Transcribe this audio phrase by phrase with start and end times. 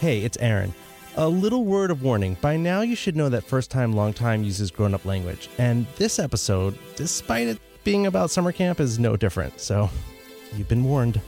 [0.00, 0.74] Hey, it's Aaron.
[1.16, 2.36] A little word of warning.
[2.42, 5.48] By now, you should know that first time, long time uses grown up language.
[5.56, 9.58] And this episode, despite it being about summer camp, is no different.
[9.58, 9.88] So,
[10.54, 11.18] you've been warned.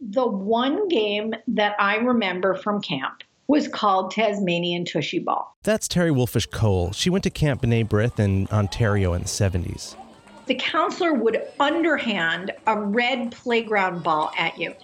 [0.00, 5.54] The one game that I remember from camp was called Tasmanian Tushy Ball.
[5.64, 6.92] That's Terry Wolfisch Cole.
[6.92, 9.96] She went to Camp B'nai B'rith in Ontario in the 70s.
[10.46, 14.74] The counselor would underhand a red playground ball at you.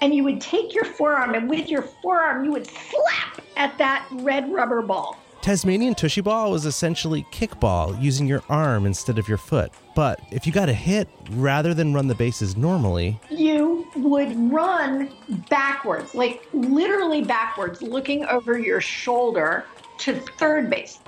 [0.00, 4.06] And you would take your forearm, and with your forearm, you would slap at that
[4.10, 5.16] red rubber ball.
[5.42, 9.72] Tasmanian Tushy Ball was essentially kickball using your arm instead of your foot.
[9.94, 15.12] But if you got a hit, rather than run the bases normally, You would run
[15.48, 19.64] backwards, like literally backwards, looking over your shoulder
[19.98, 20.98] to third base.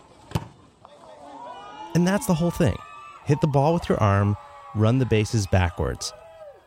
[1.94, 2.76] And that's the whole thing.
[3.24, 4.36] Hit the ball with your arm,
[4.74, 6.12] run the bases backwards.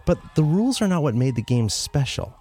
[0.05, 2.33] But the rules are not what made the game special.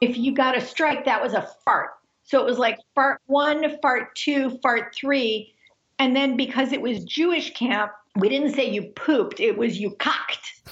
[0.00, 1.90] if you got a strike, that was a fart.
[2.22, 5.54] So it was like fart one, fart two, fart three.
[5.98, 9.96] And then because it was Jewish camp, we didn't say you pooped, it was you
[9.98, 10.62] cocked.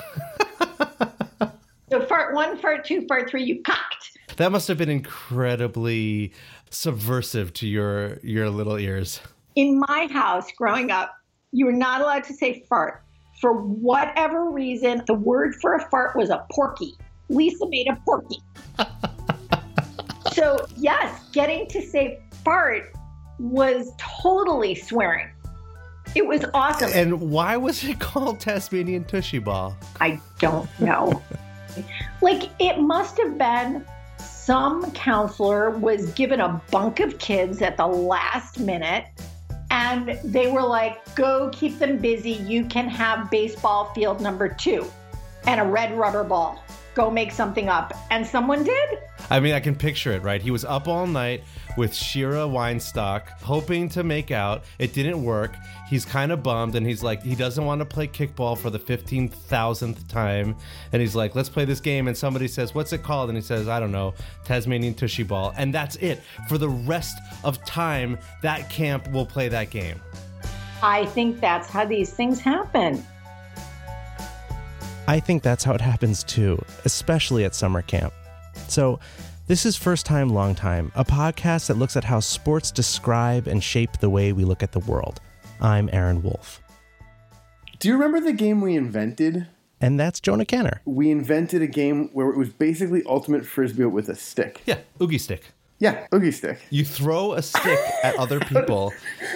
[1.91, 4.19] so fart one, fart two, fart three, you cocked.
[4.37, 6.33] That must have been incredibly
[6.71, 9.21] subversive to your your little ears.
[9.55, 11.15] In my house growing up,
[11.57, 13.03] you were not allowed to say fart.
[13.41, 16.95] For whatever reason, the word for a fart was a porky.
[17.31, 18.43] Lisa made a porky.
[20.35, 22.95] so, yes, getting to say fart
[23.39, 25.29] was totally swearing.
[26.15, 26.91] It was awesome.
[26.93, 29.75] And why was it called Tasmanian Tushy Ball?
[29.99, 31.23] I don't know.
[32.21, 33.83] like, it must have been
[34.19, 39.07] some counselor was given a bunk of kids at the last minute,
[39.77, 42.31] and they were like, go keep them busy.
[42.31, 44.91] You can have baseball field number two
[45.47, 46.65] and a red rubber ball.
[46.97, 47.93] Go make something up.
[48.11, 48.99] And someone did.
[49.29, 50.41] I mean, I can picture it, right?
[50.41, 51.45] He was up all night
[51.77, 54.65] with Shira Weinstock, hoping to make out.
[54.79, 55.55] It didn't work.
[55.91, 58.79] He's kind of bummed, and he's like, he doesn't want to play kickball for the
[58.79, 60.57] 15,000th time.
[60.93, 62.09] And he's like, let's play this game.
[62.09, 63.29] And somebody says, what's it called?
[63.29, 64.15] And he says, I don't know,
[64.47, 65.53] Tasmanian Tushy Ball.
[65.59, 66.23] And that's it.
[66.49, 70.01] For the rest of time, that camp will play that game.
[70.83, 73.05] I think that's how these things happen.
[75.09, 78.13] I think that's how it happens too, especially at summer camp.
[78.69, 78.99] So,
[79.47, 83.63] this is First Time, Long Time, a podcast that looks at how sports describe and
[83.63, 85.21] shape the way we look at the world.
[85.61, 86.61] I'm Aaron Wolf.
[87.79, 89.47] Do you remember the game we invented?
[89.81, 90.81] And that's Jonah Kenner.
[90.85, 94.63] We invented a game where it was basically ultimate frisbee with a stick.
[94.67, 95.53] Yeah, Oogie Stick.
[95.79, 96.59] Yeah, oogie stick.
[96.71, 98.95] You throw a stick at other people.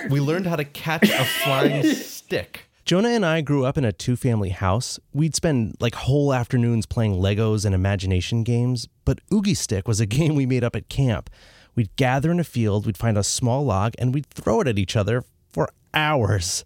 [0.09, 2.70] We learned how to catch a flying stick.
[2.91, 4.99] Jonah and I grew up in a two family house.
[5.13, 10.07] We'd spend like whole afternoons playing Legos and imagination games, but Oogie Stick was a
[10.17, 11.31] game we made up at camp.
[11.77, 14.77] We'd gather in a field, we'd find a small log, and we'd throw it at
[14.77, 16.65] each other for hours.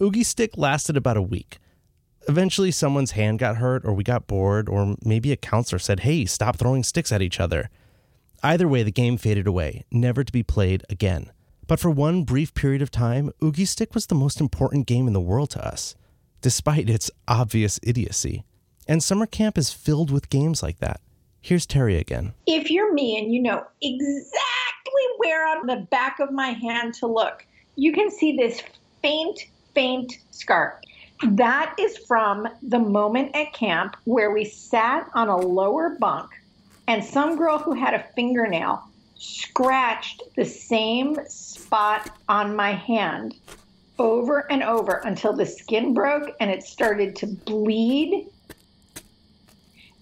[0.00, 1.58] Oogie Stick lasted about a week.
[2.26, 6.24] Eventually, someone's hand got hurt, or we got bored, or maybe a counselor said, Hey,
[6.24, 7.68] stop throwing sticks at each other.
[8.42, 11.30] Either way, the game faded away, never to be played again.
[11.66, 15.12] But for one brief period of time, Oogie Stick was the most important game in
[15.12, 15.96] the world to us,
[16.40, 18.44] despite its obvious idiocy.
[18.86, 21.00] And summer camp is filled with games like that.
[21.40, 22.34] Here's Terry again.
[22.46, 27.08] If you're me and you know exactly where on the back of my hand to
[27.08, 27.44] look,
[27.74, 28.62] you can see this
[29.02, 30.80] faint, faint scar.
[31.24, 36.30] That is from the moment at camp where we sat on a lower bunk
[36.86, 38.84] and some girl who had a fingernail
[39.18, 43.34] scratched the same spot on my hand
[43.98, 48.26] over and over until the skin broke and it started to bleed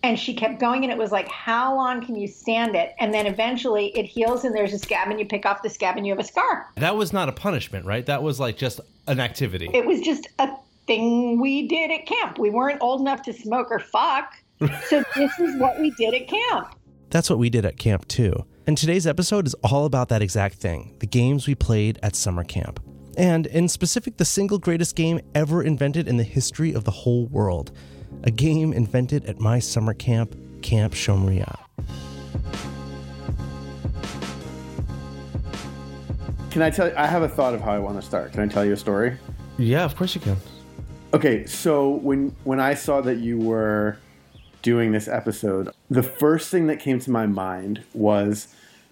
[0.02, 3.14] and she kept going and it was like how long can you stand it and
[3.14, 6.04] then eventually it heals and there's a scab and you pick off the scab and
[6.06, 8.04] you have a scar That was not a punishment, right?
[8.04, 9.70] That was like just an activity.
[9.72, 10.48] it was just a
[10.86, 14.34] thing we did at camp we weren't old enough to smoke or fuck
[14.88, 16.74] so this is what we did at camp
[17.10, 18.44] That's what we did at camp too.
[18.66, 22.44] And today's episode is all about that exact thing the games we played at summer
[22.44, 22.80] camp.
[23.18, 27.26] And in specific, the single greatest game ever invented in the history of the whole
[27.26, 27.72] world.
[28.22, 31.58] A game invented at my summer camp, Camp Shomria.
[36.50, 36.94] Can I tell you?
[36.96, 38.32] I have a thought of how I want to start.
[38.32, 39.18] Can I tell you a story?
[39.58, 40.38] Yeah, of course you can.
[41.12, 43.98] Okay, so when when I saw that you were
[44.64, 48.48] doing this episode, the first thing that came to my mind was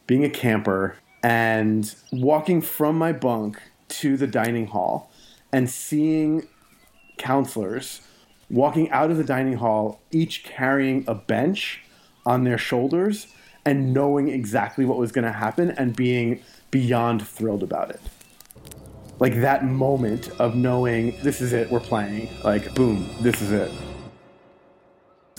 [0.06, 3.58] being a camper and walking from my bunk
[3.88, 5.10] to the dining hall
[5.50, 6.46] and seeing
[7.16, 8.02] counselors
[8.50, 11.80] walking out of the dining hall, each carrying a bench
[12.26, 13.28] on their shoulders
[13.64, 18.00] and knowing exactly what was going to happen and being beyond thrilled about it.
[19.18, 22.28] Like that moment of knowing this is it, we're playing.
[22.44, 23.72] Like, boom, this is it.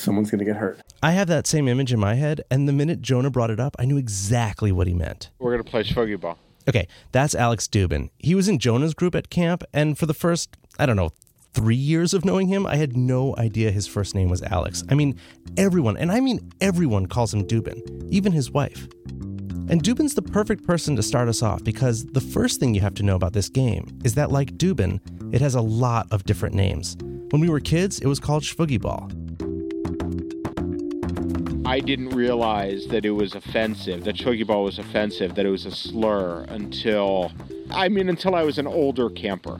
[0.04, 0.82] Someone's going to get hurt.
[1.02, 3.76] I have that same image in my head, and the minute Jonah brought it up,
[3.80, 5.30] I knew exactly what he meant.
[5.40, 6.38] We're going to play Shvuggy Ball.
[6.68, 8.10] Okay, that's Alex Dubin.
[8.20, 11.12] He was in Jonah's group at camp, and for the first, I don't know,
[11.54, 14.84] three years of knowing him, I had no idea his first name was Alex.
[14.90, 15.18] I mean,
[15.56, 18.88] everyone, and I mean everyone, calls him Dubin, even his wife.
[19.70, 22.96] And Dubin's the perfect person to start us off because the first thing you have
[22.96, 25.00] to know about this game is that, like Dubin,
[25.34, 26.98] it has a lot of different names.
[27.32, 29.10] When we were kids, it was called Shvuggy Ball.
[31.66, 35.66] I didn't realize that it was offensive, that Shvuggy Ball was offensive, that it was
[35.66, 37.32] a slur until,
[37.72, 39.60] I mean, until I was an older camper.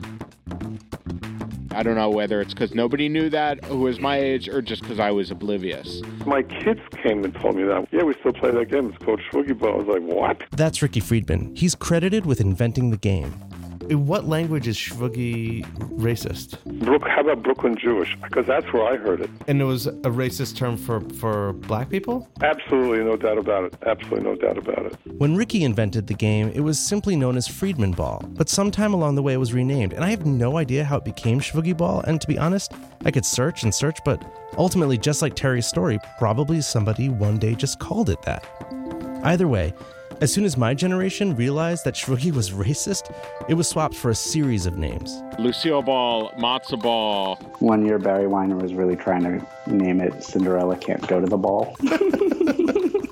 [1.70, 4.82] I don't know whether it's because nobody knew that who was my age or just
[4.82, 6.02] because I was oblivious.
[6.24, 7.88] My kids came and told me that.
[7.90, 8.90] Yeah, we still play that game.
[8.90, 9.72] It's called Shvuggy Ball.
[9.72, 10.42] I was like, what?
[10.52, 11.56] That's Ricky Friedman.
[11.56, 13.34] He's credited with inventing the game.
[13.90, 15.64] In what language is Shvuggy
[15.98, 16.62] racist?
[16.84, 18.16] Brook, how about Brooklyn Jewish?
[18.22, 19.30] Because that's where I heard it.
[19.46, 22.28] And it was a racist term for, for black people?
[22.42, 23.76] Absolutely no doubt about it.
[23.86, 24.96] Absolutely no doubt about it.
[25.18, 29.16] When Ricky invented the game, it was simply known as Friedman Ball, but sometime along
[29.16, 32.00] the way it was renamed, and I have no idea how it became Shvuggy Ball,
[32.06, 32.72] and to be honest,
[33.04, 34.24] I could search and search, but
[34.56, 38.46] ultimately, just like Terry's story, probably somebody one day just called it that.
[39.24, 39.72] Either way,
[40.20, 43.14] as soon as my generation realized that Shvuggy was racist,
[43.48, 45.22] it was swapped for a series of names.
[45.38, 47.36] Lucille Ball, Matzo Ball.
[47.58, 51.36] One year, Barry Weiner was really trying to name it Cinderella Can't Go to the
[51.36, 51.76] Ball.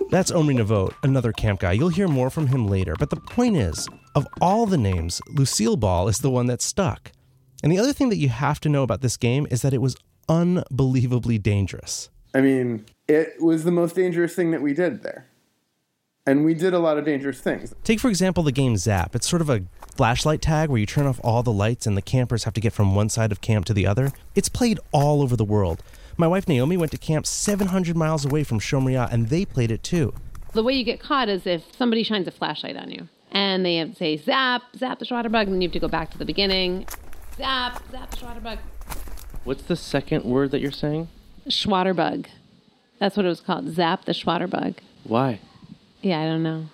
[0.10, 1.72] That's Omri Navot, another camp guy.
[1.72, 5.76] You'll hear more from him later, but the point is, of all the names, Lucille
[5.76, 7.12] Ball is the one that stuck.
[7.62, 9.81] And the other thing that you have to know about this game is that it
[9.81, 9.96] was
[10.28, 12.10] unbelievably dangerous.
[12.34, 15.26] I mean, it was the most dangerous thing that we did there.
[16.25, 17.75] And we did a lot of dangerous things.
[17.83, 19.17] Take, for example, the game Zap.
[19.17, 19.65] It's sort of a
[19.97, 22.73] flashlight tag where you turn off all the lights and the campers have to get
[22.73, 24.13] from one side of camp to the other.
[24.37, 25.83] It's played all over the world.
[26.17, 29.83] My wife Naomi went to camp 700 miles away from Shomria and they played it
[29.83, 30.15] too.
[30.53, 33.77] The way you get caught is if somebody shines a flashlight on you and they
[33.77, 36.25] have say zap, zap the Schwaderbug, and then you have to go back to the
[36.25, 36.87] beginning.
[37.37, 38.59] Zap, zap the Schwaderbug.
[39.43, 41.09] What's the second word that you're saying?
[41.49, 42.27] Schwaderbug.
[43.01, 43.69] That's what it was called.
[43.71, 44.77] Zap the Schwaderbug.
[45.03, 45.41] Why?
[46.02, 46.66] Yeah, I don't know.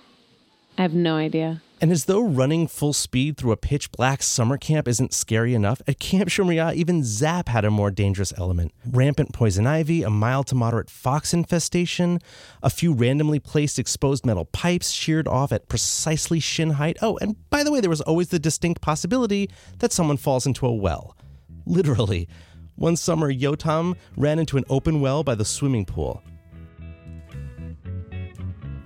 [0.79, 1.61] I have no idea.
[1.81, 5.81] And as though running full speed through a pitch black summer camp isn't scary enough,
[5.87, 8.73] at Camp Shomria, even Zap had a more dangerous element.
[8.91, 12.19] Rampant poison ivy, a mild to moderate fox infestation,
[12.65, 16.97] a few randomly placed exposed metal pipes sheared off at precisely shin height.
[17.01, 19.49] Oh, and by the way, there was always the distinct possibility
[19.79, 21.17] that someone falls into a well.
[21.65, 22.29] Literally.
[22.75, 26.23] One summer, Yotam ran into an open well by the swimming pool.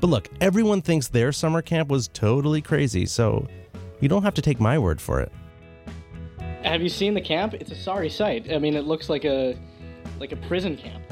[0.02, 3.46] But look, everyone thinks their summer camp was totally crazy, so
[4.00, 5.30] you don't have to take my word for it.
[6.64, 7.54] Have you seen the camp?
[7.54, 8.52] It's a sorry sight.
[8.52, 9.56] I mean, it looks like a
[10.18, 11.04] like a prison camp.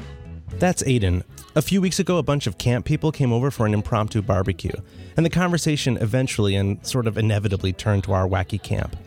[0.59, 1.23] That's Aiden.
[1.55, 4.75] A few weeks ago, a bunch of camp people came over for an impromptu barbecue,
[5.15, 8.97] and the conversation eventually and sort of inevitably turned to our wacky camp.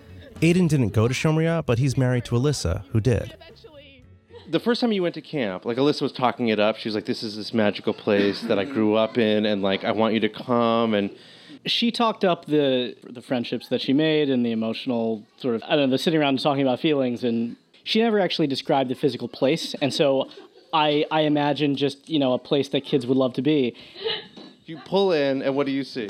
[0.40, 3.36] Aiden didn't go to Shomria, but he's married to Alyssa, who did.
[4.48, 6.76] The first time you went to camp, like Alyssa was talking it up.
[6.76, 9.84] She was like, "This is this magical place that I grew up in, and like
[9.84, 11.10] I want you to come." And
[11.66, 15.76] She talked up the the friendships that she made and the emotional sort of I
[15.76, 18.94] don't know, the sitting around and talking about feelings and she never actually described the
[18.94, 19.74] physical place.
[19.80, 20.28] And so
[20.72, 23.74] I I imagine just, you know, a place that kids would love to be.
[24.66, 26.08] you pull in, and what do you see?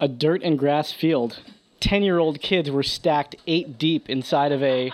[0.00, 1.40] A dirt and grass field.
[1.80, 4.90] 10-year-old kids were stacked 8 deep inside of a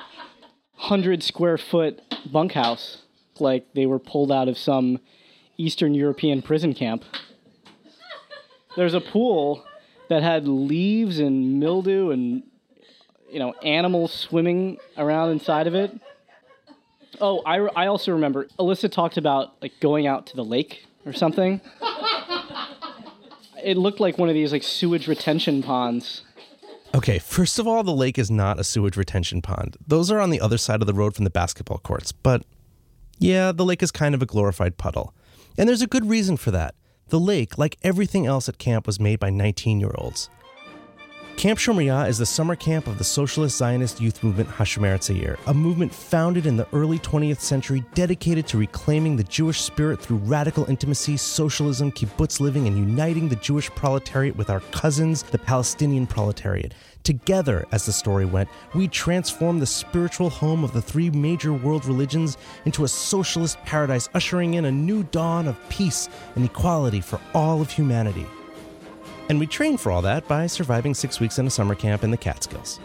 [0.80, 2.00] 100 square foot
[2.32, 3.02] bunkhouse
[3.38, 4.98] like they were pulled out of some
[5.58, 7.04] Eastern European prison camp.
[8.76, 9.64] There's a pool
[10.08, 12.42] that had leaves and mildew and
[13.30, 16.00] you know animals swimming around inside of it.
[17.20, 21.12] Oh, I, I also remember Alyssa talked about like going out to the lake or
[21.12, 21.60] something.
[23.62, 26.22] It looked like one of these like sewage retention ponds.
[26.92, 29.76] Okay, first of all, the lake is not a sewage retention pond.
[29.86, 32.10] Those are on the other side of the road from the basketball courts.
[32.10, 32.42] But
[33.18, 35.14] yeah, the lake is kind of a glorified puddle.
[35.56, 36.74] And there's a good reason for that.
[37.08, 40.30] The lake, like everything else at camp, was made by 19 year olds.
[41.36, 45.54] Camp Shomria is the summer camp of the socialist Zionist youth movement Hashomer Tzair, a
[45.54, 50.66] movement founded in the early 20th century dedicated to reclaiming the Jewish spirit through radical
[50.66, 56.74] intimacy, socialism, kibbutz living, and uniting the Jewish proletariat with our cousins, the Palestinian proletariat.
[57.04, 61.86] Together, as the story went, we transformed the spiritual home of the three major world
[61.86, 67.18] religions into a socialist paradise, ushering in a new dawn of peace and equality for
[67.32, 68.26] all of humanity.
[69.30, 72.10] And we trained for all that by surviving six weeks in a summer camp in
[72.10, 72.80] the Catskills.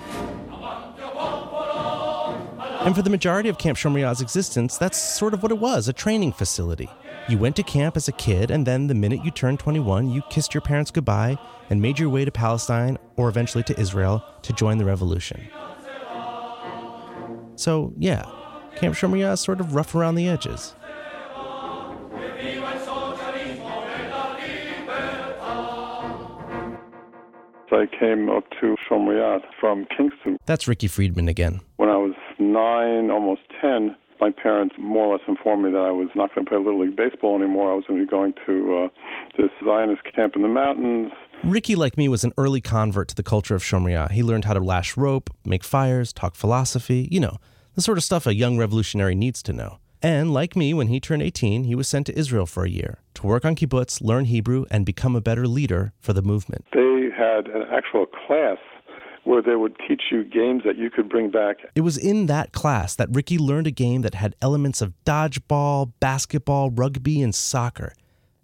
[2.86, 5.94] And for the majority of Camp Shomria's existence, that's sort of what it was a
[5.94, 6.88] training facility.
[7.28, 10.22] You went to camp as a kid, and then the minute you turned 21, you
[10.30, 11.40] kissed your parents goodbye
[11.72, 15.48] and made your way to Palestine or eventually to Israel to join the revolution.
[17.56, 18.22] So, yeah,
[18.76, 20.76] Camp Shomria is sort of rough around the edges.
[27.72, 30.38] I came up to Shomriat from Kingston.
[30.46, 31.62] That's Ricky Friedman again.
[31.78, 35.92] When I was nine, almost ten, my parents more or less informed me that I
[35.92, 37.72] was not going to play Little League Baseball anymore.
[37.72, 38.88] I was going to be going to uh,
[39.38, 41.12] this Zionist camp in the mountains.
[41.44, 44.10] Ricky, like me, was an early convert to the culture of Shomria.
[44.12, 47.38] He learned how to lash rope, make fires, talk philosophy, you know,
[47.76, 49.80] the sort of stuff a young revolutionary needs to know.
[50.02, 53.00] And like me, when he turned 18, he was sent to Israel for a year
[53.16, 56.66] to work on kibbutz, learn Hebrew, and become a better leader for the movement.
[56.74, 58.58] They had an actual class
[59.24, 61.58] where they would teach you games that you could bring back.
[61.74, 65.94] It was in that class that Ricky learned a game that had elements of dodgeball,
[66.00, 67.94] basketball, rugby, and soccer.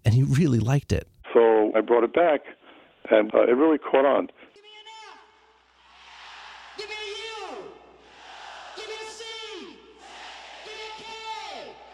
[0.04, 1.08] And he really liked it.
[1.34, 2.42] So I brought it back,
[3.12, 4.30] and uh, it really caught on.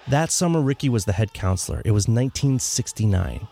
[0.09, 1.81] That summer, Ricky was the head counselor.
[1.83, 3.49] It was 1969.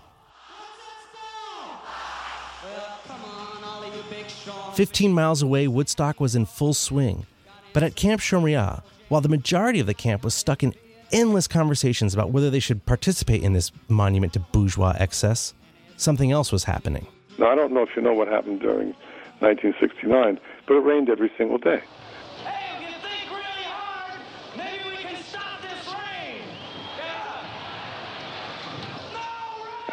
[4.76, 7.26] 15 miles away, Woodstock was in full swing.
[7.72, 10.74] But at Camp Shomria, while the majority of the camp was stuck in
[11.14, 15.54] endless conversations about whether they should participate in this monument to bourgeois excess,
[15.96, 17.08] something else was happening.
[17.38, 18.88] Now, I don't know if you know what happened during
[19.40, 21.82] 1969, but it rained every single day.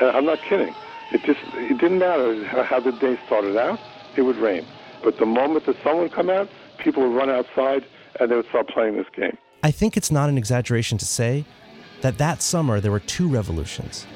[0.01, 0.75] And I'm not kidding.
[1.12, 3.79] It just it didn't matter how the day started out.
[4.16, 4.66] It would rain,
[5.02, 7.85] but the moment the sun would come out, people would run outside
[8.21, 9.37] and they would start playing this game.
[9.62, 11.45] I think it's not an exaggeration to say
[12.02, 14.07] that that summer there were two revolutions.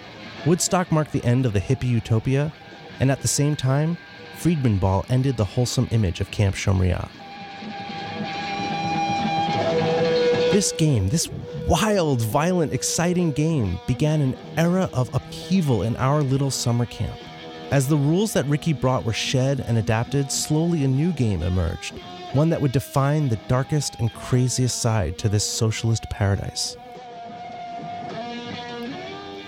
[0.45, 2.53] Woodstock marked the end of the hippie utopia,
[3.00, 3.97] and at the same time,
[4.37, 7.09] Friedman Ball ended the wholesome image of Camp Shomria.
[10.53, 11.29] This game, this
[11.67, 17.17] wild, violent, exciting game, began an era of upheaval in our little summer camp.
[17.73, 21.95] As the rules that Ricky brought were shed and adapted, slowly a new game emerged,
[22.33, 26.77] one that would define the darkest and craziest side to this socialist paradise.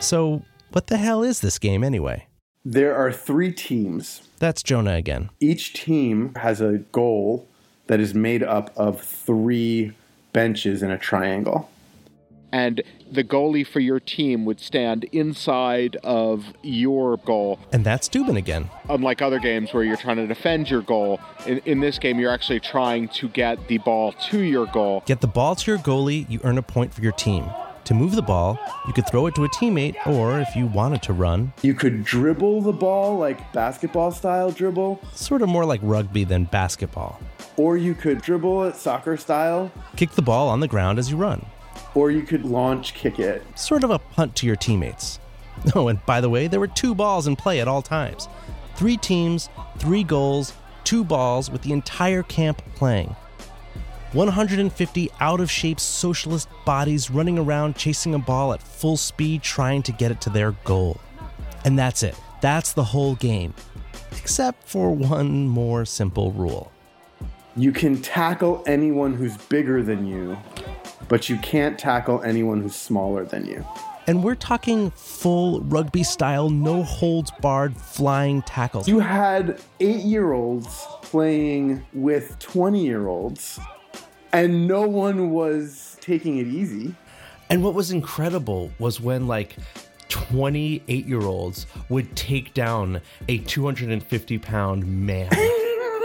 [0.01, 2.27] So, what the hell is this game anyway?
[2.65, 4.23] There are three teams.
[4.41, 5.31] That's Jonah again.
[5.39, 7.47] Each team has a goal
[7.87, 9.93] that is made up of three
[10.33, 11.71] benches in a triangle.
[12.51, 17.59] And the goalie for your team would stand inside of your goal.
[17.73, 18.71] And that's Dubin again.
[18.89, 22.33] Unlike other games where you're trying to defend your goal, in, in this game, you're
[22.33, 25.03] actually trying to get the ball to your goal.
[25.07, 27.45] Get the ball to your goalie, you earn a point for your team.
[27.85, 31.01] To move the ball, you could throw it to a teammate, or if you wanted
[31.05, 35.81] to run, You could dribble the ball like basketball style dribble, sort of more like
[35.83, 37.19] rugby than basketball.
[37.57, 41.17] or you could dribble it soccer style, Kick the ball on the ground as you
[41.17, 41.47] run.
[41.95, 43.43] Or you could launch kick it.
[43.59, 45.19] Sort of a punt to your teammates.
[45.75, 48.29] Oh, and by the way, there were two balls in play at all times.
[48.77, 50.53] Three teams, three goals,
[50.85, 53.17] two balls, with the entire camp playing.
[54.13, 59.83] 150 out of shape socialist bodies running around chasing a ball at full speed trying
[59.83, 60.99] to get it to their goal.
[61.65, 62.15] And that's it.
[62.41, 63.53] That's the whole game.
[64.13, 66.73] Except for one more simple rule.
[67.57, 70.39] You can tackle anyone who's bigger than you,
[71.09, 73.65] but you can't tackle anyone who's smaller than you.
[74.07, 78.89] And we're talking full rugby style, no holds barred flying tackles.
[78.89, 83.61] You had eight year olds playing with 20 year olds,
[84.33, 86.95] and no one was taking it easy.
[87.51, 89.57] And what was incredible was when like
[90.09, 95.29] 28 year olds would take down a 250 pound man.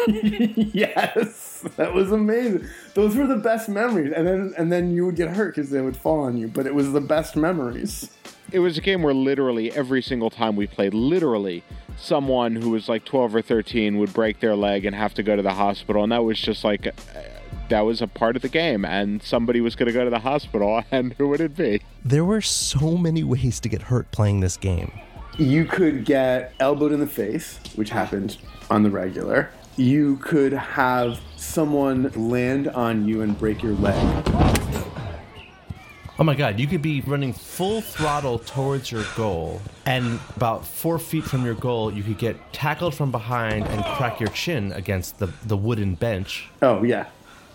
[0.73, 2.67] yes, that was amazing.
[2.93, 4.13] Those were the best memories.
[4.13, 6.65] And then and then you would get hurt because they would fall on you, but
[6.65, 8.09] it was the best memories.
[8.51, 11.63] It was a game where literally every single time we played, literally
[11.97, 15.35] someone who was like 12 or 13 would break their leg and have to go
[15.35, 16.87] to the hospital, and that was just like.
[16.87, 16.91] Uh,
[17.69, 20.19] that was a part of the game, and somebody was going to go to the
[20.19, 21.81] hospital, and who would it be?
[22.03, 24.91] There were so many ways to get hurt playing this game.
[25.37, 28.37] You could get elbowed in the face, which happened
[28.69, 29.49] on the regular.
[29.75, 33.95] You could have someone land on you and break your leg.
[36.19, 40.99] Oh my god, you could be running full throttle towards your goal, and about four
[40.99, 45.17] feet from your goal, you could get tackled from behind and crack your chin against
[45.17, 46.49] the, the wooden bench.
[46.61, 47.07] Oh, yeah,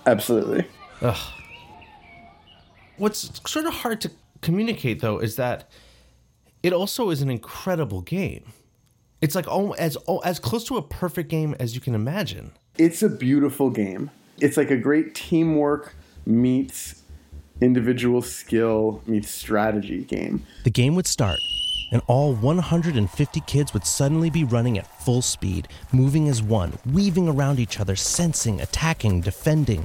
[0.07, 0.67] absolutely.
[1.03, 1.17] Ugh.
[2.97, 4.11] What's sort of hard to
[4.43, 5.71] communicate, though, is that
[6.65, 8.53] it also is an incredible game.
[9.21, 12.53] It's like oh, as oh, as close to a perfect game as you can imagine.
[12.77, 14.11] It's a beautiful game.
[14.41, 15.95] It's like a great teamwork
[16.25, 17.03] meets
[17.61, 20.47] individual skill meets strategy game.
[20.63, 21.41] The game would start,
[21.91, 27.29] and all 150 kids would suddenly be running at full speed, moving as one, weaving
[27.29, 29.85] around each other, sensing, attacking, defending.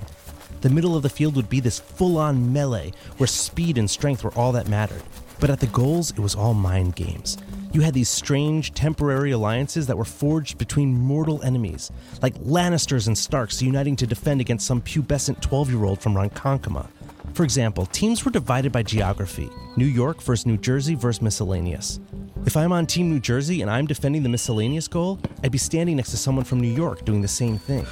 [0.61, 4.23] The middle of the field would be this full on melee where speed and strength
[4.23, 5.01] were all that mattered.
[5.39, 7.37] But at the goals, it was all mind games.
[7.73, 13.17] You had these strange temporary alliances that were forged between mortal enemies, like Lannisters and
[13.17, 16.87] Starks uniting to defend against some pubescent 12 year old from Ronkonkoma.
[17.33, 21.99] For example, teams were divided by geography New York versus New Jersey versus miscellaneous.
[22.45, 25.95] If I'm on Team New Jersey and I'm defending the miscellaneous goal, I'd be standing
[25.95, 27.87] next to someone from New York doing the same thing.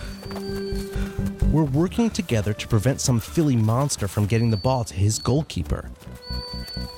[1.51, 5.89] We're working together to prevent some Philly monster from getting the ball to his goalkeeper.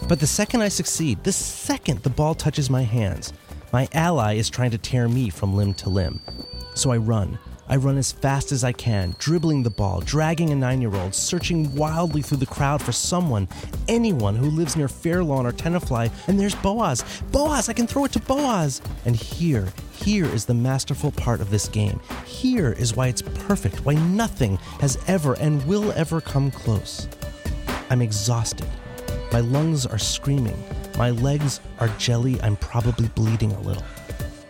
[0.08, 3.34] But the second I succeed, the second the ball touches my hands,
[3.72, 6.20] my ally is trying to tear me from limb to limb.
[6.76, 7.40] So I run.
[7.68, 11.16] I run as fast as I can, dribbling the ball, dragging a nine year old,
[11.16, 13.48] searching wildly through the crowd for someone,
[13.88, 17.04] anyone who lives near Fairlawn or Tenafly, and there's Boaz.
[17.32, 18.82] Boaz, I can throw it to Boaz!
[19.06, 22.02] And here, here is the masterful part of this game.
[22.26, 27.08] Here is why it's perfect, why nothing has ever and will ever come close.
[27.90, 28.68] I'm exhausted.
[29.34, 30.64] My lungs are screaming.
[30.96, 32.40] My legs are jelly.
[32.44, 33.84] I'm probably bleeding a little.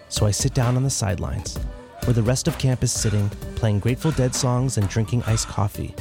[0.09, 1.57] So I sit down on the sidelines,
[2.03, 5.95] where the rest of camp is sitting, playing Grateful Dead songs and drinking iced coffee.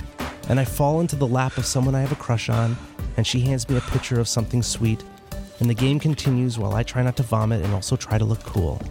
[0.49, 2.77] And I fall into the lap of someone I have a crush on,
[3.17, 5.05] and she hands me a picture of something sweet.
[5.61, 8.43] And the game continues while I try not to vomit and also try to look
[8.43, 8.83] cool.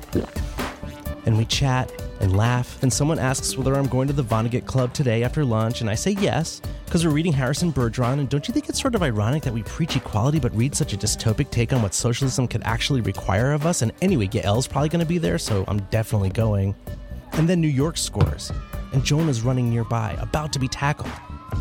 [1.25, 4.93] And we chat and laugh, and someone asks whether I'm going to the Vonnegut Club
[4.93, 8.53] today after lunch, and I say yes, because we're reading Harrison Bergeron, and don't you
[8.53, 11.71] think it's sort of ironic that we preach equality but read such a dystopic take
[11.71, 13.81] on what socialism could actually require of us?
[13.81, 16.75] And anyway, Gael's probably going to be there, so I'm definitely going.
[17.31, 18.51] And then New York scores,
[18.91, 21.13] and Jonah's running nearby, about to be tackled.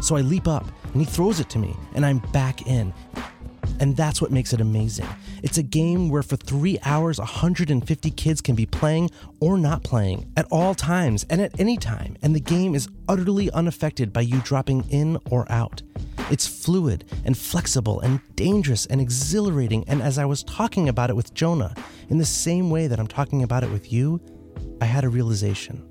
[0.02, 2.92] So I leap up, and he throws it to me, and I'm back in.
[3.80, 5.08] And that's what makes it amazing.
[5.42, 10.30] It's a game where for three hours, 150 kids can be playing or not playing
[10.36, 12.16] at all times and at any time.
[12.20, 15.82] And the game is utterly unaffected by you dropping in or out.
[16.30, 19.88] It's fluid and flexible and dangerous and exhilarating.
[19.88, 21.74] And as I was talking about it with Jonah,
[22.10, 24.20] in the same way that I'm talking about it with you,
[24.82, 25.86] I had a realization.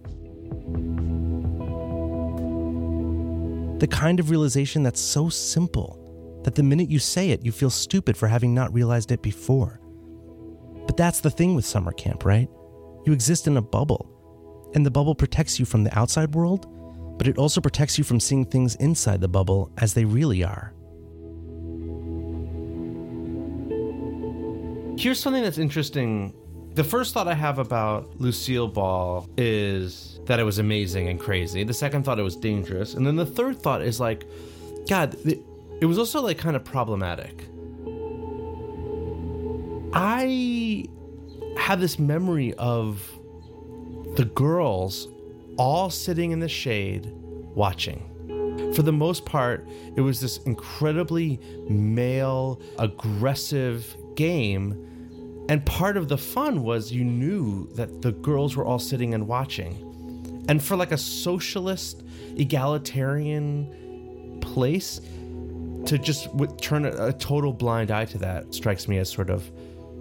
[3.79, 5.98] The kind of realization that's so simple
[6.43, 9.79] that the minute you say it, you feel stupid for having not realized it before.
[10.85, 12.49] But that's the thing with summer camp, right?
[13.05, 14.09] You exist in a bubble,
[14.73, 16.67] and the bubble protects you from the outside world,
[17.17, 20.73] but it also protects you from seeing things inside the bubble as they really are.
[24.97, 26.33] Here's something that's interesting.
[26.73, 31.63] The first thought I have about Lucille Ball is that it was amazing and crazy.
[31.63, 32.93] The second thought it was dangerous.
[32.93, 34.25] And then the third thought is like,
[34.89, 35.15] God,
[35.81, 37.45] it was also like kind of problematic.
[39.93, 40.85] I
[41.57, 43.01] have this memory of
[44.15, 45.07] the girls
[45.57, 48.05] all sitting in the shade watching.
[48.73, 51.39] For the most part, it was this incredibly
[51.69, 55.45] male, aggressive game.
[55.49, 59.27] And part of the fun was you knew that the girls were all sitting and
[59.27, 60.45] watching.
[60.47, 62.03] And for like a socialist,
[62.35, 65.01] egalitarian place,
[65.85, 69.29] to just w- turn a, a total blind eye to that strikes me as sort
[69.29, 69.49] of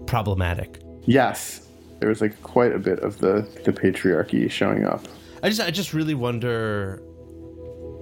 [0.07, 0.81] problematic.
[1.05, 1.67] Yes,
[2.01, 5.07] there was like quite a bit of the the patriarchy showing up.
[5.43, 7.03] I just I just really wonder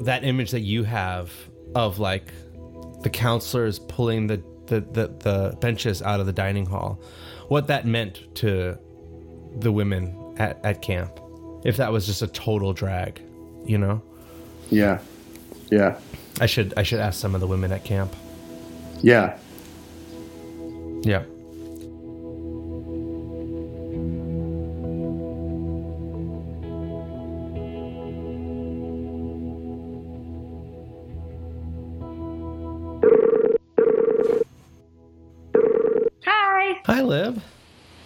[0.00, 1.32] that image that you have
[1.74, 2.32] of like
[3.02, 7.00] the counselors pulling the the, the, the benches out of the dining hall,
[7.48, 8.76] what that meant to
[9.58, 11.20] the women at, at camp.
[11.64, 13.20] If that was just a total drag,
[13.64, 14.02] you know?
[14.70, 14.98] Yeah.
[15.70, 15.98] Yeah.
[16.40, 18.14] I should I should ask some of the women at camp.
[19.02, 19.38] Yeah.
[21.02, 21.24] Yeah.
[36.24, 36.80] Hi.
[36.84, 37.40] Hi, Lib.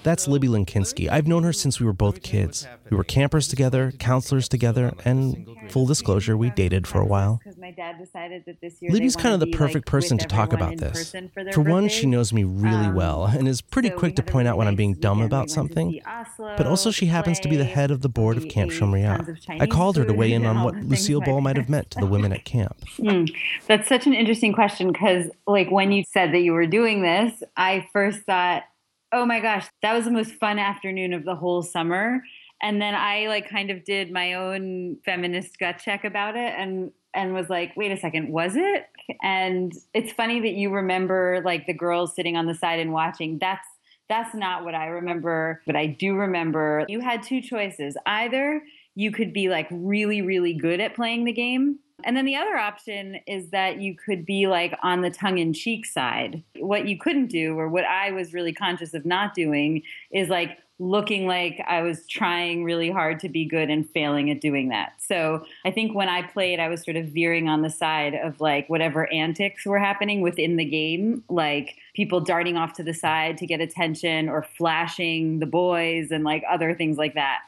[0.02, 1.10] That's Libby Linkinsky.
[1.10, 2.66] I've known her since we were both kids.
[2.90, 7.76] We were campers together, counselors together, and full disclosure, we dated for a while my
[7.76, 10.76] dad decided that this year Libby's kind of the perfect like, person to talk about
[10.78, 11.12] this.
[11.32, 14.22] for For one, she knows me really Um, well and is pretty so quick to
[14.22, 15.20] point out when I'm being dumb.
[15.20, 16.00] We about something.
[16.06, 19.36] Oslo, But also, she happens to be the head of the board of Camp Shomria.
[19.60, 22.06] I called her to weigh in on what Lucille Ball might have meant to the
[22.06, 22.76] women at camp.
[23.00, 23.24] Hmm.
[23.66, 27.42] That's such an interesting question because, like, when you said that you were doing this,
[27.56, 28.64] I first thought,
[29.10, 32.20] oh my gosh, that was the most fun afternoon of the whole summer.
[32.60, 36.92] And then I, like, kind of did my own feminist gut check about it and
[37.14, 38.86] and was like, wait a second, was it?
[39.22, 43.38] And it's funny that you remember like the girls sitting on the side and watching.
[43.38, 43.66] That's
[44.08, 47.96] that's not what I remember, but I do remember you had two choices.
[48.06, 48.60] Either
[48.96, 51.78] you could be like really, really good at playing the game.
[52.02, 55.52] And then the other option is that you could be like on the tongue in
[55.52, 56.42] cheek side.
[56.58, 60.58] What you couldn't do, or what I was really conscious of not doing, is like
[60.80, 64.94] looking like I was trying really hard to be good and failing at doing that.
[64.98, 68.40] So I think when I played, I was sort of veering on the side of
[68.40, 73.36] like whatever antics were happening within the game, like people darting off to the side
[73.38, 77.40] to get attention or flashing the boys and like other things like that.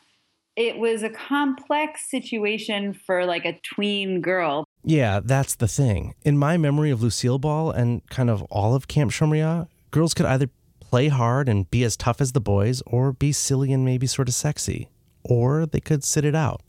[0.55, 4.66] It was a complex situation for like a tween girl.
[4.85, 6.14] Yeah, that's the thing.
[6.23, 10.27] In my memory of Lucille Ball and kind of all of Camp Shomria, girls could
[10.27, 10.51] either
[10.92, 14.28] play hard and be as tough as the boys, or be silly and maybe sort
[14.28, 14.90] of sexy.
[15.24, 16.61] Or they could sit it out.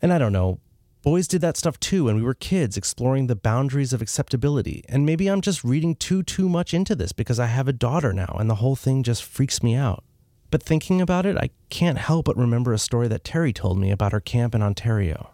[0.00, 0.60] And I don't know,
[1.02, 4.84] boys did that stuff too when we were kids, exploring the boundaries of acceptability.
[4.88, 8.12] And maybe I'm just reading too, too much into this because I have a daughter
[8.12, 10.04] now and the whole thing just freaks me out.
[10.52, 13.90] But thinking about it, I can't help but remember a story that Terry told me
[13.90, 15.32] about her camp in Ontario.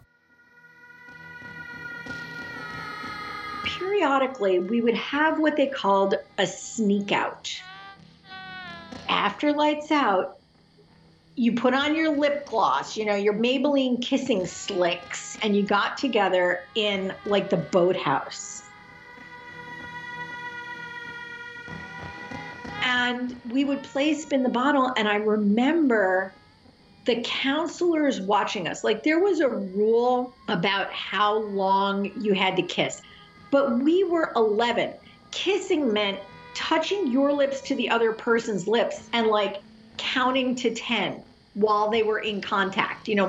[3.63, 7.61] periodically we would have what they called a sneak out.
[9.09, 10.37] After lights out,
[11.35, 15.97] you put on your lip gloss, you know, your Maybelline kissing slicks, and you got
[15.97, 18.61] together in like the boathouse.
[22.83, 26.33] And we would play spin the bottle, and I remember
[27.05, 28.83] the counselors watching us.
[28.83, 33.01] Like there was a rule about how long you had to kiss.
[33.51, 34.93] But we were 11.
[35.31, 36.19] Kissing meant
[36.53, 39.61] touching your lips to the other person's lips and like
[39.97, 43.07] counting to 10 while they were in contact.
[43.07, 43.27] You know,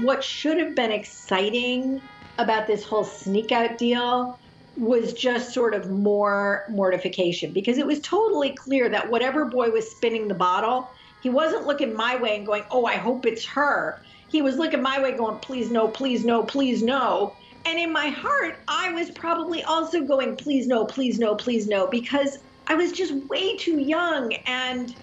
[0.00, 2.00] what should have been exciting
[2.38, 4.38] about this whole sneak out deal
[4.76, 9.90] was just sort of more mortification because it was totally clear that whatever boy was
[9.90, 10.90] spinning the bottle,
[11.22, 14.02] he wasn't looking my way and going, Oh, I hope it's her.
[14.28, 17.34] He was looking my way going, Please no, please no, please no.
[17.64, 21.86] And in my heart, I was probably also going, Please no, please no, please no,
[21.86, 24.94] because I was just way too young and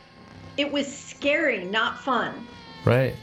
[0.58, 2.48] it was scary, not fun.
[2.86, 3.16] Right.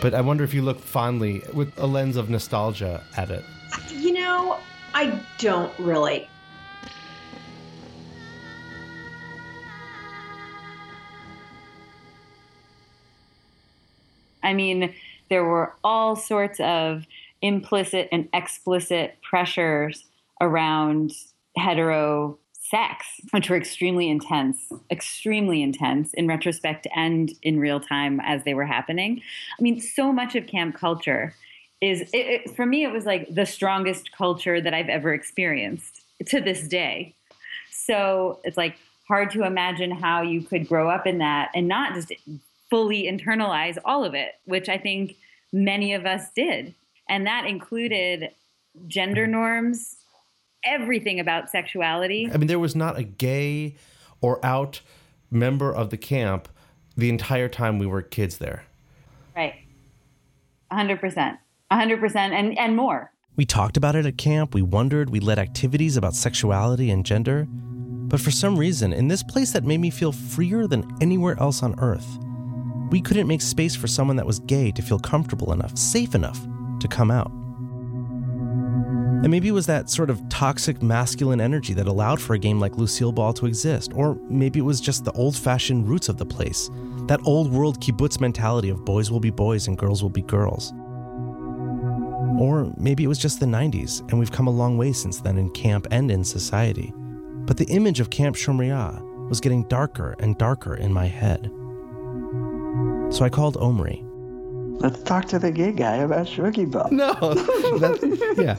[0.00, 3.44] But I wonder if you look fondly with a lens of nostalgia at it.
[3.92, 4.58] You know,
[4.94, 6.28] I don't really.
[14.46, 14.94] I mean,
[15.28, 17.04] there were all sorts of
[17.42, 20.04] implicit and explicit pressures
[20.40, 21.12] around
[21.56, 28.44] hetero sex, which were extremely intense, extremely intense in retrospect and in real time as
[28.44, 29.20] they were happening.
[29.58, 31.34] I mean, so much of camp culture
[31.80, 36.02] is, it, it, for me, it was like the strongest culture that I've ever experienced
[36.26, 37.14] to this day.
[37.70, 41.94] So it's like hard to imagine how you could grow up in that and not
[41.94, 42.12] just
[42.70, 45.16] fully internalize all of it, which I think
[45.52, 46.74] many of us did.
[47.08, 48.30] And that included
[48.88, 49.96] gender norms,
[50.64, 52.28] everything about sexuality.
[52.32, 53.76] I mean, there was not a gay
[54.20, 54.80] or out
[55.30, 56.48] member of the camp
[56.96, 58.64] the entire time we were kids there.
[59.34, 59.54] Right.
[60.72, 61.38] 100%.
[61.70, 63.12] 100% and, and more.
[63.36, 67.46] We talked about it at camp, we wondered, we led activities about sexuality and gender.
[67.50, 71.62] But for some reason, in this place that made me feel freer than anywhere else
[71.62, 72.18] on earth,
[72.90, 76.40] we couldn't make space for someone that was gay to feel comfortable enough, safe enough
[76.80, 77.30] to come out.
[79.22, 82.60] And maybe it was that sort of toxic masculine energy that allowed for a game
[82.60, 83.92] like Lucille Ball to exist.
[83.94, 86.70] Or maybe it was just the old fashioned roots of the place.
[87.08, 90.72] That old world kibbutz mentality of boys will be boys and girls will be girls.
[92.38, 95.38] Or maybe it was just the 90s, and we've come a long way since then
[95.38, 96.92] in camp and in society.
[96.94, 101.50] But the image of Camp Shomria was getting darker and darker in my head.
[103.10, 104.02] So I called Omri.
[104.78, 106.88] Let's talk to the gay guy about Shooky Ball.
[106.90, 107.12] No.
[107.80, 108.56] that- yeah.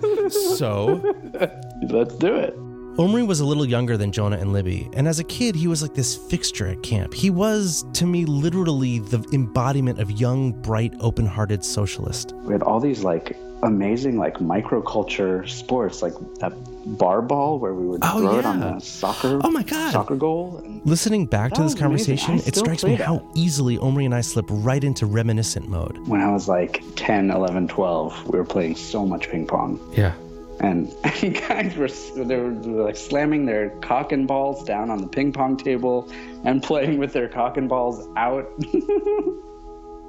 [0.55, 0.95] So,
[1.89, 2.57] Let's do it.
[2.97, 5.83] Omri was a little younger than Jonah and Libby, and as a kid, he was
[5.83, 7.13] like this fixture at camp.
[7.13, 12.33] He was, to me, literally the embodiment of young, bright, open hearted socialist.
[12.37, 16.53] We had all these like amazing like microculture sports, like that
[16.97, 19.91] bar ball where we would Oh, throw it on the soccer Oh my God.
[19.91, 20.63] soccer goal.
[20.85, 24.45] Listening back to this conversation, it strikes me play how easily Omri and I slip
[24.49, 25.97] right into reminiscent mode.
[26.07, 29.79] When I was like 10, 11, 12, we were playing so much ping pong.
[29.95, 30.13] yeah.
[30.59, 30.93] And
[31.47, 31.87] guys were
[32.23, 35.55] they were, they were like slamming their cock and balls down on the ping pong
[35.57, 36.09] table
[36.43, 38.49] and playing with their cock and balls out.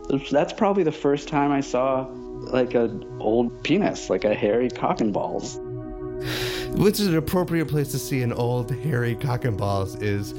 [0.31, 2.07] That's probably the first time I saw
[2.51, 5.59] like an old penis, like a hairy cock and balls.
[6.73, 10.35] Which is an appropriate place to see an old hairy cock and balls is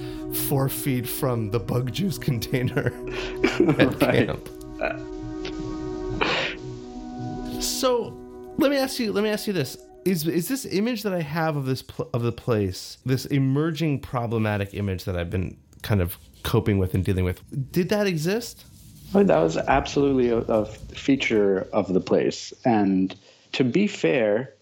[0.48, 2.88] four feet from the bug juice container
[3.78, 4.28] at Right.
[4.28, 4.50] camp.
[7.62, 8.14] So
[8.58, 9.12] let me ask you.
[9.14, 9.78] Let me ask you this:
[10.10, 14.00] Is is this image that I have of this pl- of the place, this emerging
[14.00, 18.66] problematic image that I've been kind of coping with and dealing with, did that exist?
[19.14, 22.54] Oh, that was absolutely a, a feature of the place.
[22.66, 23.16] And
[23.52, 24.56] to be fair,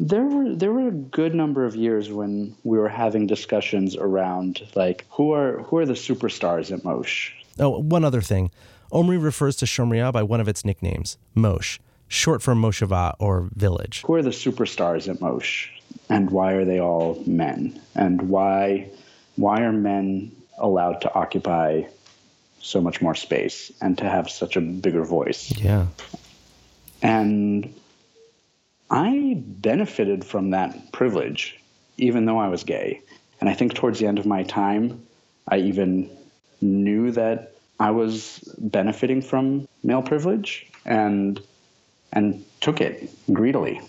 [0.00, 4.66] there were there were a good number of years when we were having discussions around
[4.74, 7.32] like who are who are the superstars at Mosh.
[7.60, 8.50] Oh, one other thing.
[8.90, 14.02] Omri refers to Shomria by one of its nicknames, Mosh, short for Mosheva or village.
[14.06, 15.68] Who are the superstars at Mosh,
[16.08, 17.80] and why are they all men?
[17.94, 18.90] And why
[19.36, 21.82] why are men allowed to occupy
[22.60, 25.56] so much more space and to have such a bigger voice?
[25.56, 25.86] Yeah.
[27.02, 27.72] And
[28.90, 31.60] I benefited from that privilege,
[31.98, 33.00] even though I was gay.
[33.40, 35.06] And I think towards the end of my time,
[35.46, 36.10] I even
[36.60, 41.40] knew that I was benefiting from male privilege and
[42.12, 43.80] and took it greedily.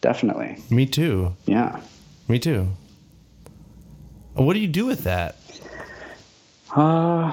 [0.00, 0.58] Definitely.
[0.70, 1.34] Me too.
[1.46, 1.80] Yeah.
[2.28, 2.68] Me too.
[4.34, 5.36] What do you do with that?
[6.74, 7.32] Uh,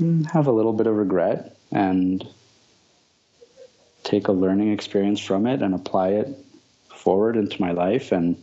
[0.00, 2.26] mm, have a little bit of regret and
[4.04, 6.28] take a learning experience from it and apply it
[6.94, 8.42] forward into my life and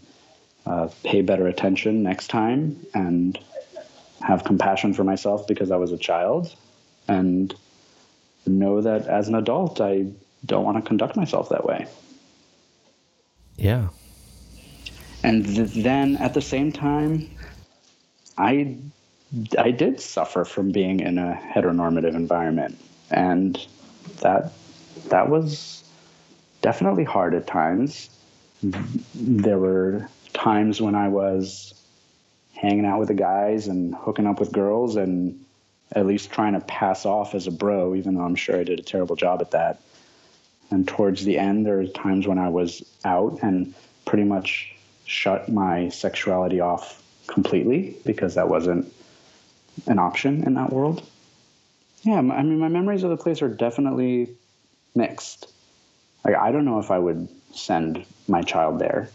[0.66, 3.40] uh, pay better attention next time and
[4.22, 6.54] have compassion for myself because I was a child
[7.08, 7.54] and
[8.50, 10.08] know that as an adult I
[10.46, 11.86] don't want to conduct myself that way.
[13.58, 13.90] Yeah.
[15.24, 17.30] and th- then at the same time
[18.38, 18.78] i
[19.58, 22.80] i did suffer from being in a heteronormative environment
[23.12, 23.68] and
[24.22, 24.54] that
[25.10, 25.84] that was
[26.62, 28.10] definitely hard at times
[29.14, 31.74] there were times when i was
[32.54, 35.38] hanging out with the guys and hooking up with girls and
[35.94, 38.80] at least trying to pass off as a bro even though i'm sure i did
[38.80, 39.82] a terrible job at that
[40.72, 43.74] and towards the end, there were times when I was out and
[44.06, 44.76] pretty much
[45.06, 48.92] shut my sexuality off completely because that wasn't
[49.88, 51.08] an option in that world.
[52.04, 54.30] Yeah, I mean, my memories of the place are definitely
[54.96, 55.52] mixed.
[56.24, 59.10] Like, I don't know if I would send my child there.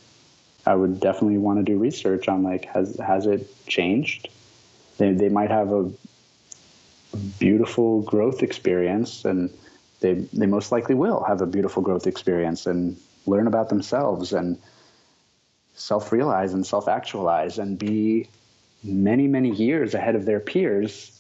[0.67, 4.29] I would definitely want to do research on like has has it changed?
[4.97, 5.91] They they might have a
[7.39, 9.51] beautiful growth experience and
[10.01, 12.97] they they most likely will have a beautiful growth experience and
[13.27, 14.59] learn about themselves and
[15.75, 18.29] self-realize and self-actualize and be
[18.83, 21.11] many many years ahead of their peers.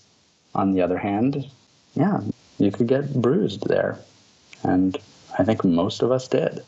[0.54, 1.50] On the other hand
[1.94, 2.20] yeah
[2.58, 3.98] you could get bruised there.
[4.62, 4.96] And
[5.38, 6.62] i think most of us did.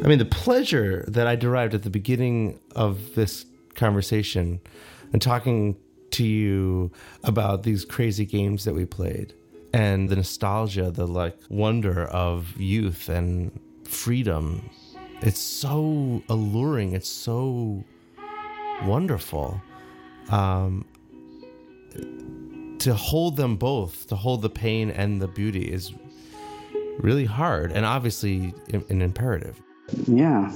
[0.00, 4.60] I mean, the pleasure that I derived at the beginning of this conversation
[5.12, 5.76] and talking
[6.10, 6.90] to you
[7.24, 9.34] about these crazy games that we played
[9.72, 14.68] and the nostalgia, the like wonder of youth and freedom.
[15.20, 16.94] It's so alluring.
[16.94, 17.84] It's so
[18.84, 19.60] wonderful.
[20.30, 20.84] Um,
[22.78, 25.92] to hold them both, to hold the pain and the beauty is
[26.98, 29.60] really hard and obviously an imperative.
[30.06, 30.52] yeah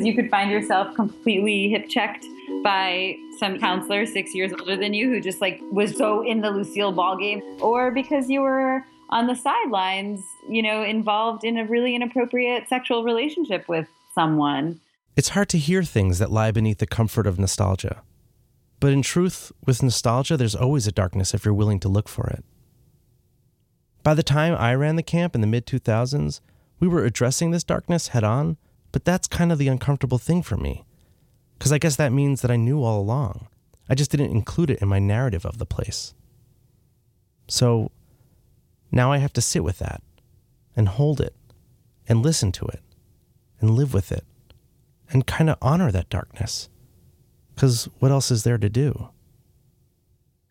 [0.00, 2.24] because you could find yourself completely hip checked
[2.64, 6.50] by some counselor six years older than you who just like was so in the
[6.50, 11.66] Lucille ball game, or because you were on the sidelines, you know, involved in a
[11.66, 14.80] really inappropriate sexual relationship with someone.
[15.16, 18.02] It's hard to hear things that lie beneath the comfort of nostalgia.
[18.78, 22.26] But in truth, with nostalgia, there's always a darkness if you're willing to look for
[22.28, 22.42] it.
[24.02, 26.40] By the time I ran the camp in the mid 2000s,
[26.78, 28.56] we were addressing this darkness head on,
[28.92, 30.84] but that's kind of the uncomfortable thing for me.
[31.58, 33.48] Because I guess that means that I knew all along.
[33.88, 36.14] I just didn't include it in my narrative of the place.
[37.48, 37.90] So
[38.92, 40.02] now I have to sit with that
[40.76, 41.34] and hold it
[42.08, 42.80] and listen to it
[43.60, 44.24] and live with it
[45.10, 46.68] and kind of honor that darkness.
[47.54, 49.10] Because what else is there to do?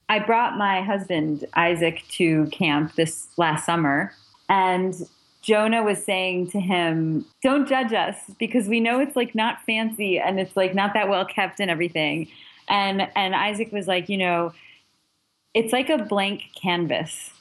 [0.09, 4.11] I brought my husband, Isaac, to camp this last summer,
[4.49, 4.95] and
[5.41, 10.19] Jonah was saying to him, Don't judge us because we know it's like not fancy
[10.19, 12.27] and it's like not that well kept and everything.
[12.67, 14.53] And and Isaac was like, you know,
[15.53, 17.31] it's like a blank canvas.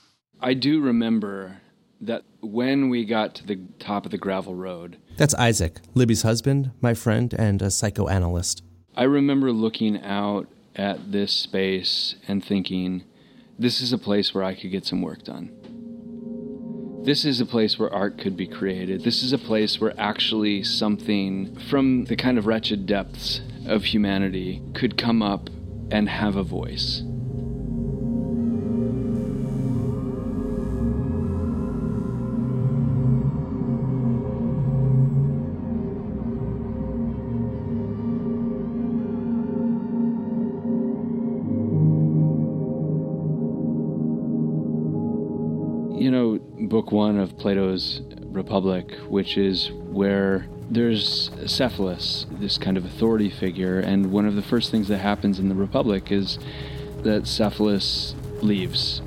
[0.41, 1.61] I do remember
[2.01, 4.99] that when we got to the top of the gravel road.
[5.17, 8.63] That's Isaac, Libby's husband, my friend, and a psychoanalyst.
[8.97, 13.05] I remember looking out at this space and thinking,
[13.59, 15.51] this is a place where I could get some work done.
[17.09, 19.03] This is a place where art could be created.
[19.03, 24.61] This is a place where actually something from the kind of wretched depths of humanity
[24.75, 25.49] could come up
[25.91, 27.01] and have a voice.
[46.89, 53.79] Book one of Plato's Republic, which is where there's Cephalus, this kind of authority figure,
[53.79, 56.39] and one of the first things that happens in the Republic is
[57.03, 59.03] that Cephalus leaves.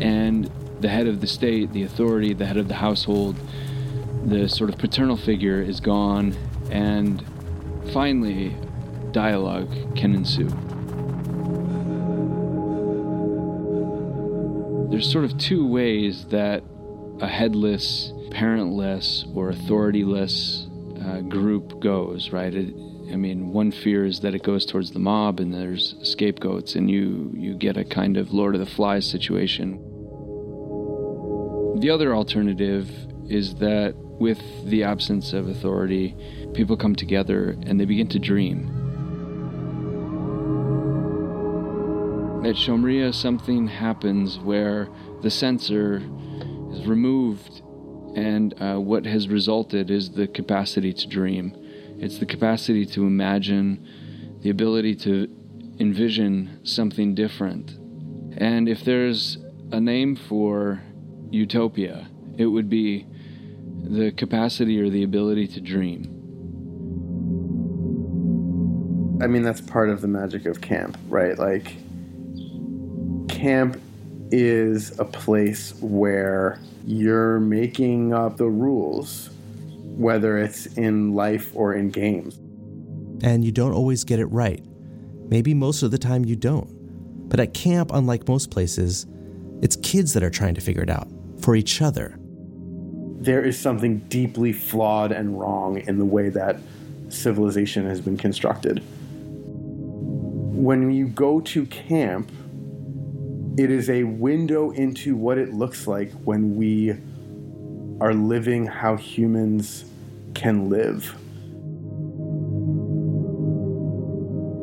[0.00, 0.48] And
[0.80, 3.34] the head of the state, the authority, the head of the household,
[4.24, 6.36] the sort of paternal figure is gone,
[6.70, 7.24] and
[7.92, 8.54] finally,
[9.10, 10.50] dialogue can ensue.
[14.90, 16.62] there's sort of two ways that
[17.20, 20.66] a headless, parentless, or authorityless
[21.04, 22.54] uh, group goes, right?
[22.54, 22.74] It,
[23.12, 26.90] I mean, one fear is that it goes towards the mob and there's scapegoats, and
[26.90, 29.84] you, you get a kind of Lord of the Flies situation.
[31.80, 32.90] The other alternative
[33.28, 36.16] is that with the absence of authority,
[36.52, 38.74] people come together and they begin to dream.
[42.44, 44.88] At Shomria, something happens where
[45.22, 46.02] the censor
[46.72, 47.62] is removed,
[48.16, 51.54] and uh, what has resulted is the capacity to dream.
[51.98, 53.86] It's the capacity to imagine,
[54.42, 55.28] the ability to
[55.80, 57.72] envision something different.
[58.36, 59.38] And if there's
[59.72, 60.80] a name for
[61.30, 63.06] utopia, it would be
[63.82, 66.14] the capacity or the ability to dream.
[69.20, 71.36] I mean, that's part of the magic of camp, right?
[71.36, 71.76] Like,
[73.28, 73.80] camp
[74.30, 79.30] is a place where you're making up the rules,
[79.82, 82.38] whether it's in life or in games.
[83.22, 84.62] And you don't always get it right.
[85.28, 87.28] Maybe most of the time you don't.
[87.28, 89.06] But at camp, unlike most places,
[89.60, 91.08] it's kids that are trying to figure it out
[91.40, 92.18] for each other.
[93.20, 96.58] There is something deeply flawed and wrong in the way that
[97.08, 98.82] civilization has been constructed.
[100.54, 102.30] When you go to camp,
[103.58, 106.96] it is a window into what it looks like when we
[108.00, 109.84] are living how humans
[110.32, 111.12] can live.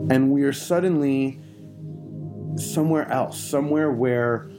[0.09, 1.41] And we are suddenly
[2.55, 4.49] somewhere else, somewhere where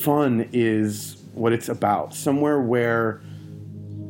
[0.00, 3.20] fun is what it's about, somewhere where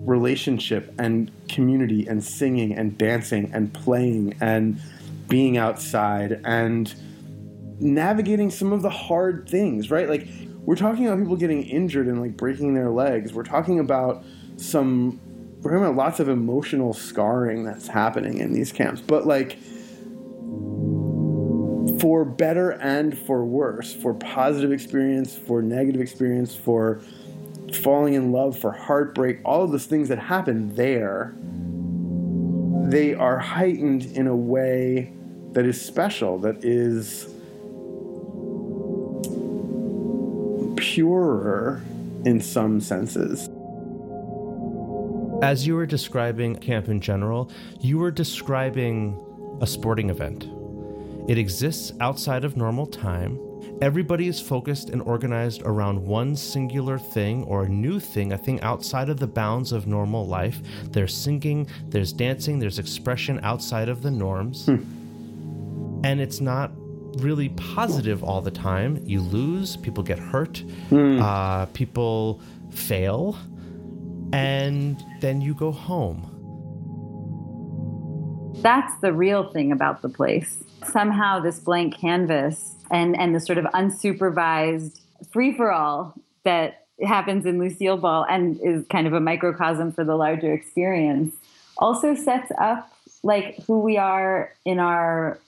[0.04, 4.80] relationship and community and singing and dancing and playing and
[5.26, 6.94] being outside and
[7.78, 10.08] navigating some of the hard things, right?
[10.08, 10.28] Like
[10.60, 13.32] we're talking about people getting injured and like breaking their legs.
[13.32, 14.24] We're talking about
[14.56, 15.20] some
[15.60, 19.00] we're talking about lots of emotional scarring that's happening in these camps.
[19.00, 19.58] But like
[22.00, 27.00] for better and for worse, for positive experience, for negative experience, for
[27.82, 31.34] falling in love, for heartbreak, all of those things that happen there,
[32.90, 35.12] they are heightened in a way
[35.52, 37.35] that is special, that is
[40.96, 41.82] purer
[42.24, 43.50] in some senses.
[45.42, 49.20] As you were describing camp in general, you were describing
[49.60, 50.48] a sporting event.
[51.28, 53.38] It exists outside of normal time.
[53.82, 58.58] Everybody is focused and organized around one singular thing or a new thing, a thing
[58.62, 60.62] outside of the bounds of normal life.
[60.92, 64.64] There's singing, there's dancing, there's expression outside of the norms.
[64.64, 64.82] Hmm.
[66.04, 66.70] And it's not
[67.18, 69.00] really positive all the time.
[69.04, 72.40] You lose, people get hurt, uh, people
[72.70, 73.38] fail,
[74.32, 76.32] and then you go home.
[78.62, 80.62] That's the real thing about the place.
[80.84, 85.00] Somehow, this blank canvas and, and the sort of unsupervised
[85.30, 90.04] free for all that happens in Lucille Ball and is kind of a microcosm for
[90.04, 91.34] the larger experience
[91.78, 92.90] also sets up
[93.22, 95.38] like who we are in our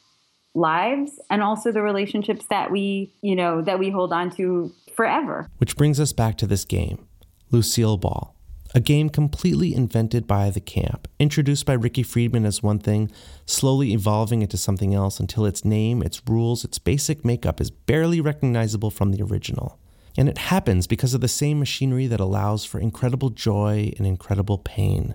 [0.55, 5.49] lives and also the relationships that we, you know, that we hold on to forever.
[5.59, 7.07] Which brings us back to this game,
[7.51, 8.35] Lucille Ball.
[8.75, 13.11] A game completely invented by the camp, introduced by Ricky Friedman as one thing,
[13.47, 18.21] slowly evolving into something else until its name, its rules, its basic makeup is barely
[18.21, 19.79] recognizable from the original.
[20.19, 24.59] And it happens because of the same machinery that allows for incredible joy and incredible
[24.59, 25.15] pain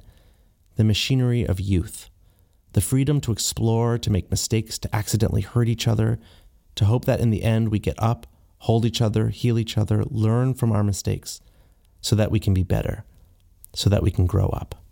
[0.75, 2.09] the machinery of youth.
[2.73, 6.19] The freedom to explore, to make mistakes, to accidentally hurt each other,
[6.75, 8.27] to hope that in the end we get up,
[8.59, 11.39] hold each other, heal each other, learn from our mistakes,
[12.01, 13.05] so that we can be better,
[13.73, 14.82] so that we can grow up.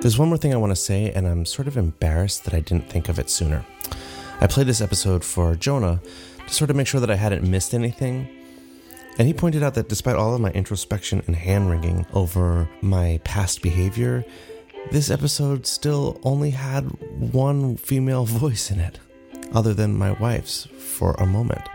[0.00, 2.60] There's one more thing I want to say, and I'm sort of embarrassed that I
[2.60, 3.64] didn't think of it sooner.
[4.40, 6.00] I played this episode for Jonah
[6.46, 8.28] to sort of make sure that I hadn't missed anything.
[9.18, 13.20] And he pointed out that despite all of my introspection and hand wringing over my
[13.24, 14.24] past behavior,
[14.92, 16.84] this episode still only had
[17.32, 19.00] one female voice in it,
[19.52, 21.68] other than my wife's, for a moment.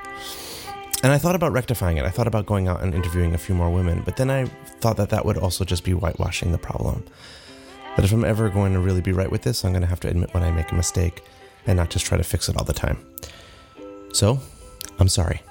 [1.03, 2.05] And I thought about rectifying it.
[2.05, 4.45] I thought about going out and interviewing a few more women, but then I
[4.80, 7.03] thought that that would also just be whitewashing the problem.
[7.96, 10.00] That if I'm ever going to really be right with this, I'm going to have
[10.02, 11.24] to admit when I make a mistake
[11.68, 13.06] and not just try to fix it all the time.
[14.14, 14.39] So,
[15.00, 15.41] I'm sorry.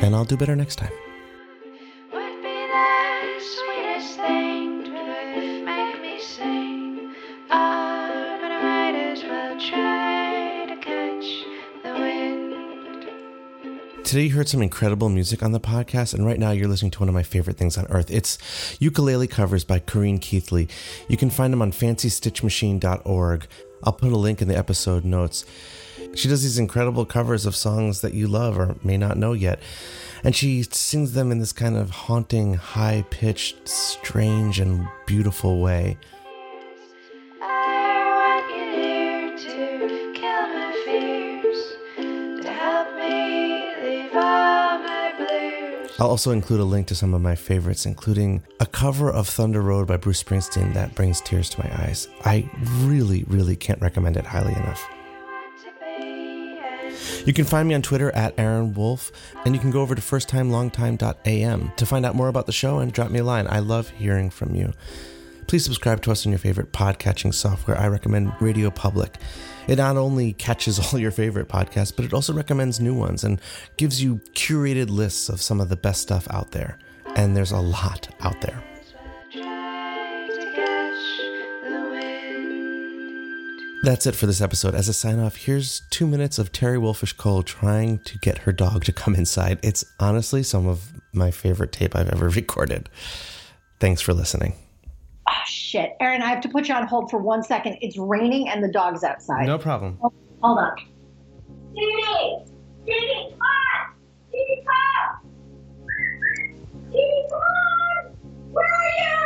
[0.00, 0.92] And I'll do better next time.
[14.08, 17.00] Today you heard some incredible music on the podcast, and right now you're listening to
[17.00, 18.10] one of my favorite things on earth.
[18.10, 18.38] It's
[18.80, 20.66] ukulele covers by Karinne Keithley.
[21.08, 23.46] You can find them on fancystitchmachine.org.
[23.84, 25.44] I'll put a link in the episode notes.
[26.14, 29.60] She does these incredible covers of songs that you love or may not know yet.
[30.24, 35.98] And she sings them in this kind of haunting, high pitched, strange, and beautiful way.
[46.00, 49.60] I'll also include a link to some of my favorites, including a cover of Thunder
[49.60, 52.06] Road by Bruce Springsteen that brings tears to my eyes.
[52.24, 52.48] I
[52.82, 54.88] really, really can't recommend it highly enough.
[57.26, 59.10] You can find me on Twitter at Aaron Wolf,
[59.44, 62.92] and you can go over to firsttimelongtime.am to find out more about the show and
[62.92, 63.48] drop me a line.
[63.48, 64.72] I love hearing from you.
[65.48, 67.78] Please subscribe to us on your favorite podcatching software.
[67.78, 69.16] I recommend Radio Public.
[69.66, 73.40] It not only catches all your favorite podcasts, but it also recommends new ones and
[73.78, 76.78] gives you curated lists of some of the best stuff out there.
[77.16, 78.62] And there's a lot out there.
[83.84, 84.74] That's it for this episode.
[84.74, 88.52] As a sign off, here's two minutes of Terry Wolfisch Cole trying to get her
[88.52, 89.60] dog to come inside.
[89.62, 92.90] It's honestly some of my favorite tape I've ever recorded.
[93.80, 94.52] Thanks for listening.
[95.30, 95.94] Oh, shit.
[96.00, 97.76] Aaron, I have to put you on hold for one second.
[97.82, 99.46] It's raining and the dog's outside.
[99.46, 99.98] No problem.
[100.02, 100.10] Oh,
[100.42, 100.74] hold on.
[101.72, 102.46] Stevie!
[102.84, 103.94] Stevie, come on!
[104.30, 105.30] Stevie, come!
[106.88, 108.16] Stevie, come on!
[108.52, 109.17] Where are you?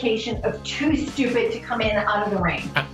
[0.00, 2.70] Dog is literally the personification of too stupid to come in out of the rain.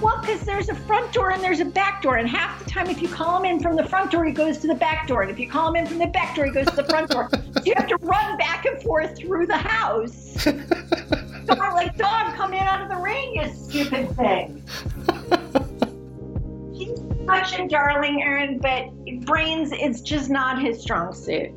[0.00, 2.18] Well, because there's a front door and there's a back door.
[2.18, 4.58] And half the time, if you call him in from the front door, he goes
[4.58, 5.22] to the back door.
[5.22, 7.10] And if you call him in from the back door, he goes to the front
[7.10, 7.28] door.
[7.32, 10.40] so you have to run back and forth through the house.
[10.44, 10.52] so
[11.50, 14.62] I'm like, dog, come in out of the rain, you stupid thing.
[16.72, 18.90] He's such a darling, Aaron, but
[19.26, 21.47] brains, it's just not his strong suit.